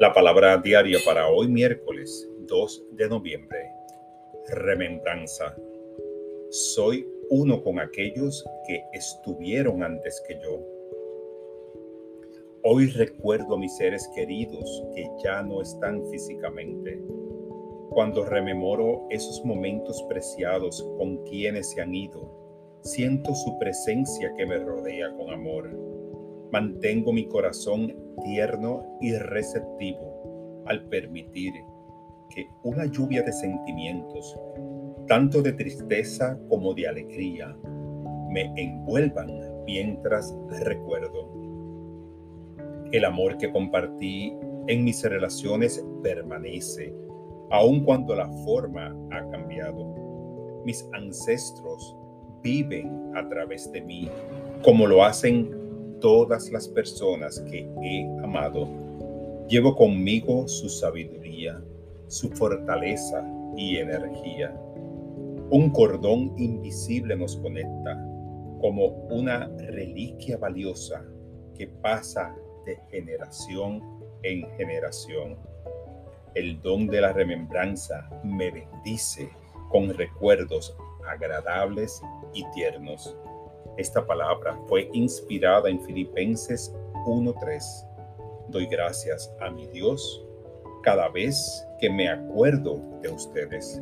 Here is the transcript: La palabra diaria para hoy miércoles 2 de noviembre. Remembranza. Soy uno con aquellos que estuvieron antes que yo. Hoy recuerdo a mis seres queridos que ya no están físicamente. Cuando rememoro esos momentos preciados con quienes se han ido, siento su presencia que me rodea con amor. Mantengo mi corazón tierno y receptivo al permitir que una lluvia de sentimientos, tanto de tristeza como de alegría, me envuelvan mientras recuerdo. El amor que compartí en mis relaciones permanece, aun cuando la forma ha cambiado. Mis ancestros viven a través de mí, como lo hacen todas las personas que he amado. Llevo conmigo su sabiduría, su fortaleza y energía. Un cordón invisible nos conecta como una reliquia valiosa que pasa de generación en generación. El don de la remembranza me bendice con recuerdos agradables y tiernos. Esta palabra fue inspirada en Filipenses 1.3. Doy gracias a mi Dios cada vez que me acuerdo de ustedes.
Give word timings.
La 0.00 0.12
palabra 0.12 0.56
diaria 0.58 0.98
para 1.04 1.28
hoy 1.28 1.46
miércoles 1.46 2.28
2 2.48 2.86
de 2.92 3.08
noviembre. 3.08 3.70
Remembranza. 4.48 5.54
Soy 6.50 7.06
uno 7.30 7.62
con 7.62 7.78
aquellos 7.78 8.44
que 8.66 8.82
estuvieron 8.92 9.84
antes 9.84 10.20
que 10.26 10.34
yo. 10.42 10.60
Hoy 12.64 12.88
recuerdo 12.88 13.54
a 13.54 13.58
mis 13.58 13.76
seres 13.76 14.10
queridos 14.16 14.82
que 14.96 15.08
ya 15.22 15.42
no 15.42 15.62
están 15.62 16.04
físicamente. 16.10 17.00
Cuando 17.90 18.24
rememoro 18.24 19.06
esos 19.10 19.44
momentos 19.44 20.04
preciados 20.08 20.82
con 20.98 21.22
quienes 21.24 21.70
se 21.70 21.80
han 21.80 21.94
ido, 21.94 22.28
siento 22.82 23.32
su 23.32 23.56
presencia 23.60 24.34
que 24.36 24.44
me 24.44 24.58
rodea 24.58 25.14
con 25.16 25.30
amor. 25.30 25.93
Mantengo 26.54 27.12
mi 27.12 27.26
corazón 27.26 27.92
tierno 28.22 28.96
y 29.00 29.12
receptivo 29.16 30.62
al 30.66 30.84
permitir 30.84 31.52
que 32.30 32.46
una 32.62 32.86
lluvia 32.86 33.24
de 33.24 33.32
sentimientos, 33.32 34.38
tanto 35.08 35.42
de 35.42 35.52
tristeza 35.54 36.38
como 36.48 36.72
de 36.72 36.86
alegría, 36.86 37.56
me 38.30 38.52
envuelvan 38.54 39.32
mientras 39.66 40.32
recuerdo. 40.60 41.28
El 42.92 43.04
amor 43.04 43.36
que 43.36 43.50
compartí 43.50 44.32
en 44.68 44.84
mis 44.84 45.02
relaciones 45.02 45.84
permanece, 46.04 46.94
aun 47.50 47.84
cuando 47.84 48.14
la 48.14 48.30
forma 48.44 48.96
ha 49.10 49.28
cambiado. 49.30 50.62
Mis 50.64 50.88
ancestros 50.92 51.96
viven 52.44 53.10
a 53.16 53.28
través 53.28 53.72
de 53.72 53.80
mí, 53.80 54.08
como 54.62 54.86
lo 54.86 55.02
hacen 55.02 55.63
todas 56.04 56.50
las 56.50 56.68
personas 56.68 57.40
que 57.50 57.66
he 57.82 58.04
amado. 58.22 58.68
Llevo 59.48 59.74
conmigo 59.74 60.46
su 60.46 60.68
sabiduría, 60.68 61.58
su 62.08 62.28
fortaleza 62.28 63.26
y 63.56 63.78
energía. 63.78 64.54
Un 65.48 65.70
cordón 65.70 66.34
invisible 66.36 67.16
nos 67.16 67.38
conecta 67.38 67.94
como 68.60 68.88
una 69.08 69.46
reliquia 69.56 70.36
valiosa 70.36 71.02
que 71.56 71.68
pasa 71.68 72.36
de 72.66 72.76
generación 72.90 73.80
en 74.24 74.46
generación. 74.58 75.38
El 76.34 76.60
don 76.60 76.86
de 76.86 77.00
la 77.00 77.14
remembranza 77.14 78.10
me 78.22 78.50
bendice 78.50 79.30
con 79.70 79.88
recuerdos 79.88 80.76
agradables 81.08 82.02
y 82.34 82.44
tiernos. 82.50 83.16
Esta 83.76 84.06
palabra 84.06 84.58
fue 84.68 84.88
inspirada 84.92 85.68
en 85.68 85.80
Filipenses 85.80 86.74
1.3. 87.06 87.88
Doy 88.48 88.66
gracias 88.66 89.34
a 89.40 89.50
mi 89.50 89.66
Dios 89.66 90.24
cada 90.82 91.08
vez 91.08 91.66
que 91.80 91.90
me 91.90 92.08
acuerdo 92.08 92.80
de 93.02 93.08
ustedes. 93.08 93.80